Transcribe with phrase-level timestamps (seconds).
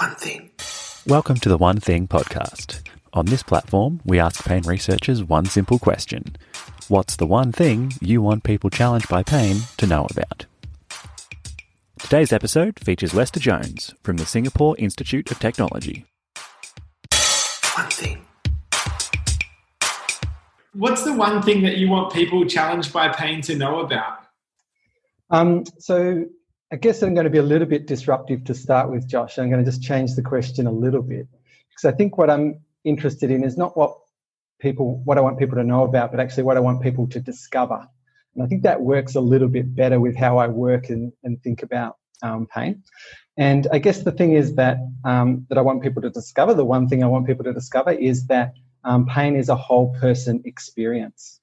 [0.00, 0.50] One thing.
[1.06, 2.80] Welcome to the One Thing podcast.
[3.12, 6.36] On this platform, we ask pain researchers one simple question
[6.88, 10.46] What's the one thing you want people challenged by pain to know about?
[11.98, 16.06] Today's episode features Lester Jones from the Singapore Institute of Technology.
[17.74, 18.24] One thing.
[20.72, 24.20] What's the one thing that you want people challenged by pain to know about?
[25.28, 26.24] Um, so
[26.72, 29.38] I guess I'm going to be a little bit disruptive to start with, Josh.
[29.38, 31.26] I'm going to just change the question a little bit
[31.68, 33.98] because I think what I'm interested in is not what
[34.60, 37.18] people, what I want people to know about, but actually what I want people to
[37.18, 37.88] discover.
[38.34, 41.42] And I think that works a little bit better with how I work and, and
[41.42, 42.84] think about um, pain.
[43.36, 46.54] And I guess the thing is that um, that I want people to discover.
[46.54, 49.92] The one thing I want people to discover is that um, pain is a whole
[49.98, 51.40] person experience.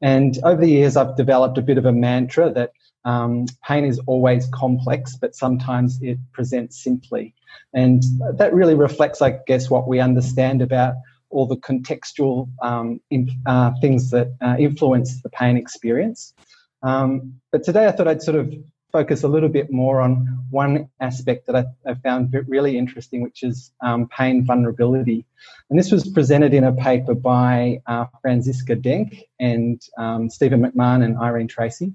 [0.00, 2.72] And over the years, I've developed a bit of a mantra that
[3.04, 7.34] um, pain is always complex, but sometimes it presents simply.
[7.74, 8.02] And
[8.34, 10.94] that really reflects, I guess, what we understand about
[11.30, 16.34] all the contextual um, in, uh, things that uh, influence the pain experience.
[16.82, 18.54] Um, but today I thought I'd sort of
[18.92, 23.42] focus a little bit more on one aspect that I, I found really interesting, which
[23.42, 25.24] is um, pain vulnerability.
[25.70, 31.02] And this was presented in a paper by uh, Franziska Denk and um, Stephen McMahon
[31.02, 31.94] and Irene Tracey.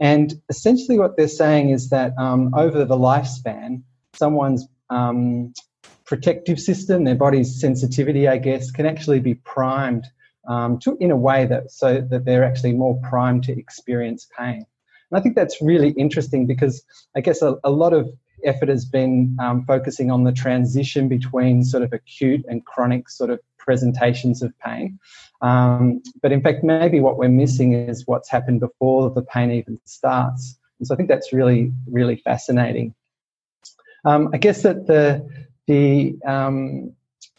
[0.00, 3.82] And essentially, what they're saying is that um, over the lifespan,
[4.14, 5.52] someone's um,
[6.04, 10.06] protective system, their body's sensitivity, I guess, can actually be primed
[10.48, 14.64] um, to, in a way that so that they're actually more primed to experience pain.
[15.10, 16.82] And I think that's really interesting because
[17.16, 18.10] I guess a, a lot of
[18.44, 23.30] effort has been um, focusing on the transition between sort of acute and chronic sort
[23.30, 24.98] of presentations of pain.
[25.40, 29.80] Um, but in fact, maybe what we're missing is what's happened before the pain even
[29.84, 30.56] starts.
[30.78, 32.94] And so I think that's really, really fascinating.
[34.04, 35.28] Um, I guess that the
[35.66, 36.94] the um,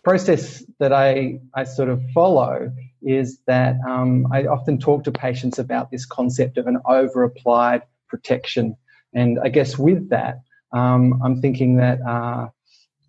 [0.10, 2.72] process that I, I sort of follow
[3.04, 7.84] is that um, I often talk to patients about this concept of an over applied
[8.08, 8.76] protection.
[9.14, 10.40] And I guess with that,
[10.72, 12.48] um, I'm thinking that uh,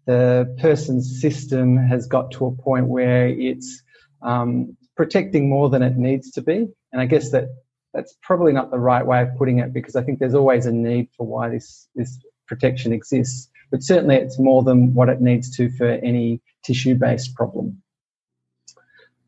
[0.05, 3.83] the person's system has got to a point where it's
[4.21, 6.69] um, protecting more than it needs to be.
[6.93, 7.47] And I guess that
[7.94, 10.72] that's probably not the right way of putting it because I think there's always a
[10.72, 13.49] need for why this, this protection exists.
[13.71, 17.82] But certainly it's more than what it needs to for any tissue based problem.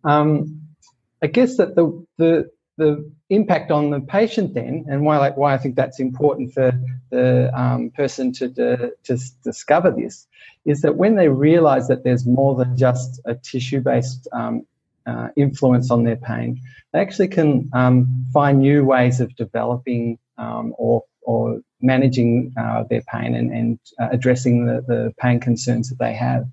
[0.04, 0.60] Um,
[1.22, 5.54] I guess that the, the, the impact on the patient then, and why, like, why
[5.54, 6.72] I think that's important for
[7.10, 10.26] the um, person to, to, to discover this,
[10.64, 14.66] is that when they realize that there's more than just a tissue based um,
[15.06, 16.60] uh, influence on their pain,
[16.92, 23.02] they actually can um, find new ways of developing um, or, or managing uh, their
[23.02, 26.46] pain and, and uh, addressing the, the pain concerns that they have.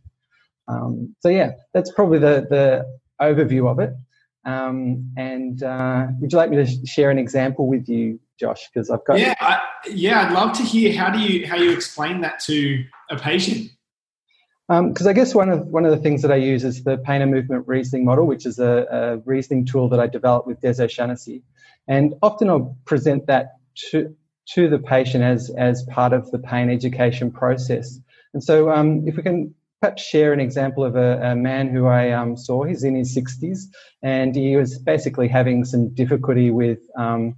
[0.69, 3.93] Um, so yeah, that's probably the, the overview of it.
[4.45, 8.69] Um, and uh, would you like me to share an example with you, Josh?
[8.71, 9.59] Because I've got yeah, I,
[9.89, 10.27] yeah.
[10.27, 13.69] I'd love to hear how do you how you explain that to a patient.
[14.67, 16.97] Because um, I guess one of one of the things that I use is the
[16.99, 20.61] pain and movement reasoning model, which is a, a reasoning tool that I developed with
[20.61, 21.43] Des O'Shaughnessy,
[21.87, 23.55] and often I'll present that
[23.91, 24.15] to
[24.53, 27.99] to the patient as as part of the pain education process.
[28.33, 31.87] And so, um, if we can perhaps share an example of a, a man who
[31.87, 32.63] I um, saw.
[32.63, 33.65] He's in his 60s
[34.01, 37.35] and he was basically having some difficulty with, um,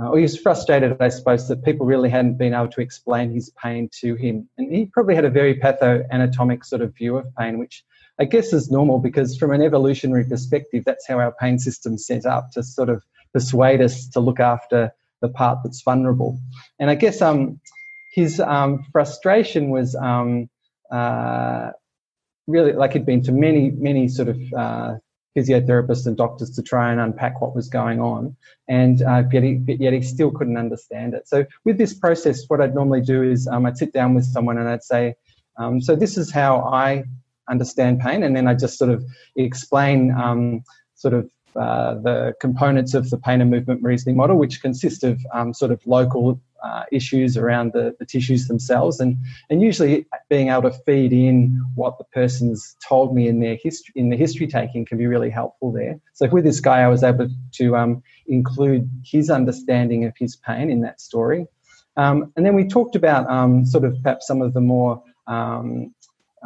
[0.00, 3.32] uh, or he was frustrated, I suppose, that people really hadn't been able to explain
[3.32, 4.48] his pain to him.
[4.56, 7.84] And he probably had a very pathoanatomic sort of view of pain, which
[8.18, 12.26] I guess is normal because from an evolutionary perspective, that's how our pain system's set
[12.26, 13.02] up to sort of
[13.32, 16.38] persuade us to look after the part that's vulnerable.
[16.78, 17.60] And I guess um,
[18.12, 20.48] his um, frustration was um,
[20.94, 21.72] uh,
[22.46, 24.94] really like he'd been to many, many sort of uh,
[25.36, 28.36] physiotherapists and doctors to try and unpack what was going on,
[28.68, 31.26] and uh, yet, he, yet he still couldn't understand it.
[31.26, 34.58] So with this process, what I'd normally do is um, I'd sit down with someone
[34.58, 35.14] and I'd say,
[35.56, 37.04] um, "So this is how I
[37.48, 39.04] understand pain," and then I just sort of
[39.36, 40.62] explain um,
[40.94, 45.24] sort of uh, the components of the pain and movement reasoning model, which consist of
[45.32, 49.16] um, sort of local uh, issues around the, the tissues themselves, and
[49.50, 53.92] and usually being able to feed in what the person's told me in their history
[53.94, 56.00] in the history taking can be really helpful there.
[56.14, 60.70] So with this guy, I was able to um, include his understanding of his pain
[60.70, 61.46] in that story,
[61.96, 65.94] um, and then we talked about um, sort of perhaps some of the more um,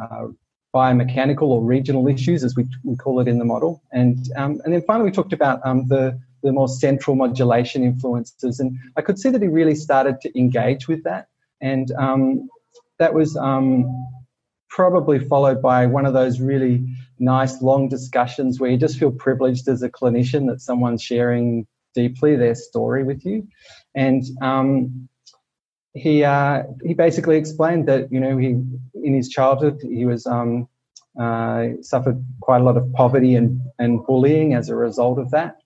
[0.01, 0.27] uh,
[0.73, 3.81] biomechanical or regional issues, as we, we call it in the model.
[3.91, 8.59] And, um, and then finally, we talked about um, the, the more central modulation influences.
[8.59, 11.27] And I could see that he really started to engage with that.
[11.61, 12.49] And um,
[12.99, 14.07] that was um,
[14.69, 16.87] probably followed by one of those really
[17.17, 22.35] nice long discussions where you just feel privileged as a clinician that someone's sharing deeply
[22.35, 23.47] their story with you.
[23.95, 25.09] And um,
[25.93, 28.49] he uh, he basically explained that you know he
[29.03, 30.67] in his childhood he was um,
[31.19, 35.57] uh, suffered quite a lot of poverty and, and bullying as a result of that.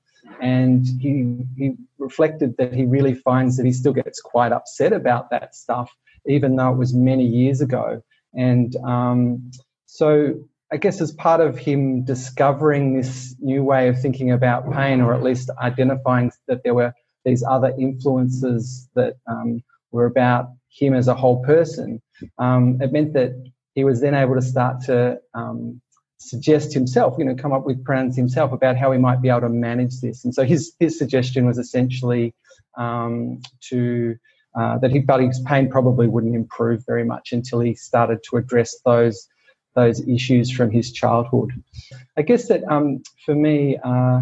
[0.42, 5.30] And he, he reflected that he really finds that he still gets quite upset about
[5.30, 5.92] that stuff,
[6.26, 8.02] even though it was many years ago.
[8.34, 9.52] And um,
[9.86, 10.34] so
[10.72, 15.14] I guess as part of him discovering this new way of thinking about pain, or
[15.14, 16.94] at least identifying that there were
[17.26, 19.62] these other influences that um,
[19.94, 22.01] were about him as a whole person,
[22.40, 23.31] um, it meant that
[23.75, 25.81] he was then able to start to um,
[26.18, 29.42] suggest himself, you know, come up with plans himself about how he might be able
[29.42, 30.25] to manage this.
[30.25, 32.34] And so his his suggestion was essentially
[32.78, 34.16] um, to
[34.56, 38.38] uh, that he felt his pain probably wouldn't improve very much until he started to
[38.38, 39.28] address those
[39.75, 41.51] those issues from his childhood.
[42.16, 44.22] I guess that um, for me, uh,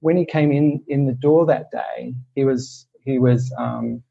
[0.00, 4.02] when he came in in the door that day, he was he was um,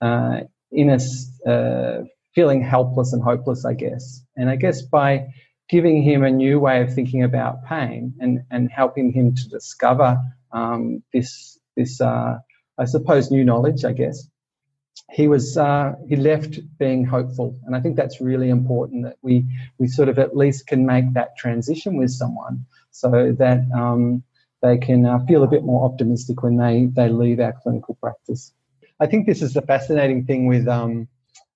[0.00, 0.40] uh,
[0.72, 2.04] in a uh,
[2.34, 4.22] feeling helpless and hopeless, I guess.
[4.36, 5.28] And I guess by
[5.68, 10.18] giving him a new way of thinking about pain and, and helping him to discover
[10.52, 12.38] um, this, this uh,
[12.78, 14.26] I suppose, new knowledge, I guess,
[15.12, 19.44] he was uh, he left being hopeful, and I think that's really important that we
[19.78, 24.22] we sort of at least can make that transition with someone so that um,
[24.62, 28.52] they can uh, feel a bit more optimistic when they they leave our clinical practice.
[29.00, 31.08] I think this is the fascinating thing with um,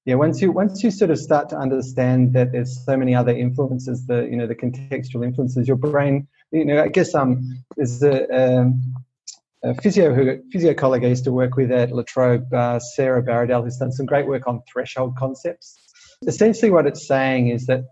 [0.04, 3.32] yeah once you once you sort of start to understand that there's so many other
[3.32, 8.02] influences the you know the contextual influences your brain you know i guess um there's
[8.02, 12.52] a, a, a physio who physio colleague i used to work with at la trobe
[12.52, 15.78] uh, sarah Barradell, who's done some great work on threshold concepts.
[16.26, 17.84] Essentially what it's saying is that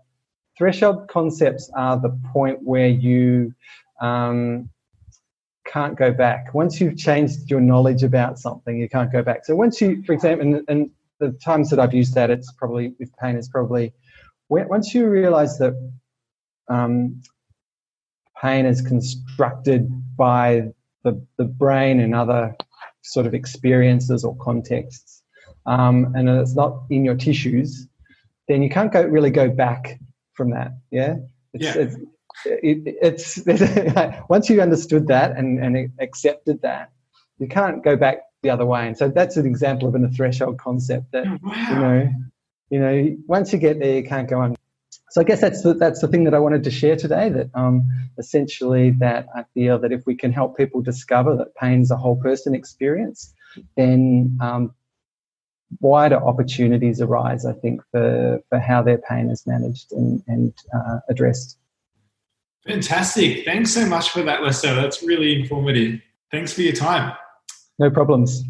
[0.57, 3.53] threshold concepts are the point where you
[4.01, 4.69] um,
[5.65, 6.53] can't go back.
[6.53, 9.45] Once you've changed your knowledge about something, you can't go back.
[9.45, 10.89] So once you, for example, and, and
[11.19, 13.93] the times that I've used that, it's probably with pain is probably
[14.49, 15.73] once you realize that
[16.67, 17.21] um,
[18.41, 20.69] pain is constructed by
[21.03, 22.55] the, the brain and other
[23.01, 25.23] sort of experiences or contexts,
[25.65, 27.87] um, and it's not in your tissues,
[28.47, 29.99] then you can't go really go back
[30.33, 30.73] from that.
[30.91, 31.15] Yeah,
[31.53, 31.77] it's, yeah.
[31.77, 31.95] It's,
[32.45, 33.43] it, it's
[34.29, 36.91] once you understood that and, and accepted that,
[37.39, 38.87] you can't go back the other way.
[38.87, 41.69] And so that's an example of a threshold concept that oh, wow.
[41.69, 42.09] you know,
[42.69, 44.55] you know, once you get there, you can't go on.
[45.09, 47.29] So I guess that's the, that's the thing that I wanted to share today.
[47.29, 47.83] That um,
[48.17, 51.95] essentially that I feel that if we can help people discover that pain is a
[51.95, 53.31] whole person experience,
[53.77, 54.73] then um,
[55.81, 57.45] wider opportunities arise.
[57.45, 61.57] I think for for how their pain is managed and and uh, addressed.
[62.67, 63.45] Fantastic!
[63.45, 64.73] Thanks so much for that, Lester.
[64.73, 65.99] That's really informative.
[66.31, 67.13] Thanks for your time.
[67.79, 68.43] No problems.